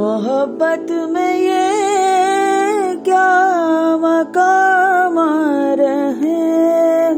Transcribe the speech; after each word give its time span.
मोहब्बत 0.00 0.86
में 1.12 1.34
ये 1.36 1.64
क्या 3.04 3.24
मकाम 4.04 5.18
रहे 5.80 6.36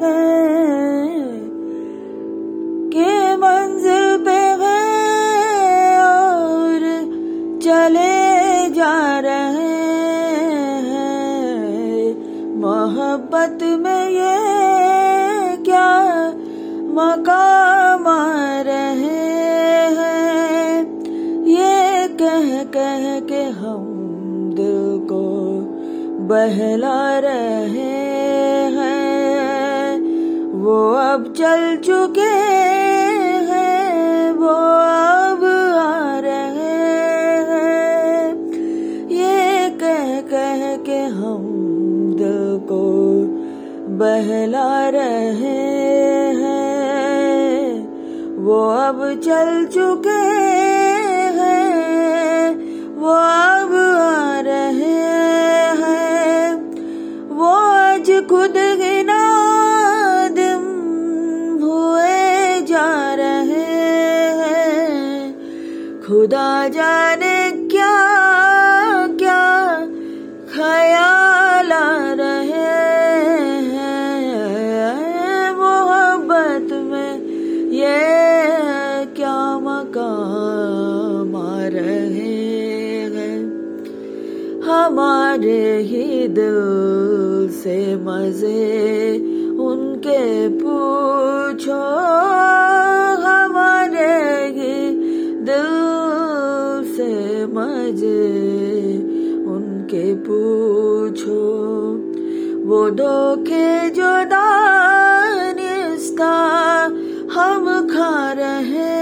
हैं 0.01 1.21
के 2.95 3.13
मंजिल 3.37 4.17
पे 4.25 4.39
हैं 4.63 5.99
और 5.99 6.89
चले 7.63 8.19
जा 8.71 8.97
रहे 9.29 9.71
हैं। 10.91 12.03
मोहब्बत 12.63 13.63
में 13.85 14.05
ये 14.11 14.37
क्या 15.63 15.89
मकाम 16.99 17.52
कह 22.75 23.21
के 23.21 23.43
हम 23.43 23.85
दिल 24.57 25.09
को 25.09 25.25
बहला 26.27 27.19
रहे 27.19 27.91
हैं। 28.71 30.01
वो 30.63 30.93
अब 30.93 31.35
चल 31.37 31.77
चुके 31.77 32.33
हैं, 33.51 34.33
वो 34.33 34.55
अब 35.27 35.45
आ 35.79 36.19
रहे 36.19 36.79
हैं। 37.51 38.37
ये 39.11 39.71
कह 39.71 40.21
कह 40.21 40.77
के 40.77 40.99
हम 40.99 41.45
दिल 42.19 42.59
को 42.69 42.83
बहला 43.97 44.89
रहे 44.89 45.61
हैं। 46.43 46.83
वो 48.45 48.61
अब 48.71 49.21
चल 49.25 49.67
चुके 49.67 50.62
वो 53.03 53.11
अब 53.11 53.73
आ 53.75 54.41
रहे 54.41 54.99
हैं। 55.79 56.55
वो 57.29 57.47
आज 57.47 58.11
खुद 58.31 58.55
नादिम 59.09 60.67
हुए 61.63 62.61
जा 62.61 63.15
रहे 63.15 63.65
हैं। 64.41 65.35
खुदा 66.07 66.69
जाने 66.69 67.51
क्या 67.51 67.97
क्या 69.19 69.43
ख्याल 70.55 71.73
आ 71.73 72.13
रहे 72.13 72.69
हैं। 73.73 75.51
मोहब्बत 75.53 76.73
में 76.73 77.15
ये 77.73 77.99
क्या 79.17 79.39
मकाम 79.59 81.37
आ 81.37 81.67
रहे 81.69 82.32
हमारे 84.73 85.83
ही 85.83 86.29
दिल 86.29 87.53
से 87.53 87.97
मज़े 87.97 89.19
उनके 89.61 90.49
पूछो। 90.49 91.83
हमारे 93.25 94.47
ही 94.57 94.91
दिल 95.41 95.69
से 96.95 97.47
मज़े 97.47 98.27
उनके 99.47 100.15
पूछो। 100.29 101.43
वो 102.69 102.91
धोखे 102.91 103.91
जो 103.91 104.25
दानिस्ता 104.25 106.33
हम 107.35 107.89
खा 107.89 108.33
रहे 108.33 108.95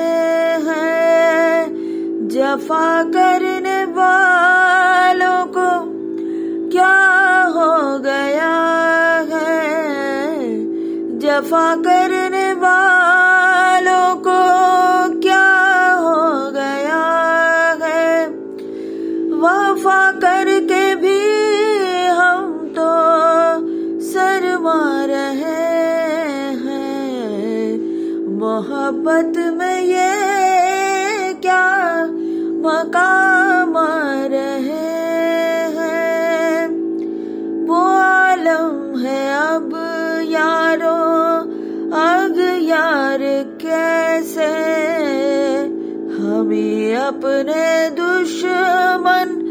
हैं, 0.66 1.56
जफा 2.28 3.02
करने 3.02 3.59
जफा 11.20 11.76
करने 11.76 12.52
वालों 12.52 14.16
को 14.16 14.38
क्या 15.20 15.92
हो 15.92 16.50
गया 16.50 17.02
है? 17.82 18.26
वफा 19.40 20.12
करके 20.12 20.94
भी 20.94 21.18
हम 22.06 22.58
तो 22.78 22.90
शर्मा 24.00 25.04
रहे 25.04 25.60
हैं। 26.64 27.78
मोहब्बत 28.38 29.32
में 29.36 29.80
ये 29.80 31.34
क्या 31.34 32.04
मकाम 32.64 33.74
रहे 34.32 34.90
हैं? 35.78 36.68
वो 37.66 37.84
आलम 37.98 38.98
है 38.98 39.48
अब 39.54 39.70
यारो 40.28 40.69
यार 43.10 43.18
कैसे? 43.62 44.46
हमें 46.14 46.96
अपने 46.96 47.90
दुश्मन 47.90 49.49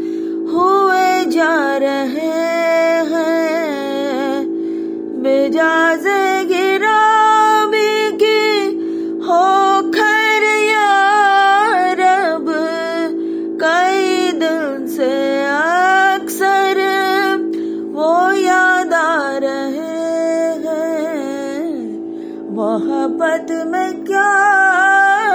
मोहब्बत 22.60 23.46
में 23.66 24.04
क्या 24.04 24.30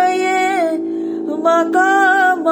ये? 0.05 0.71
मकाम 1.45 2.43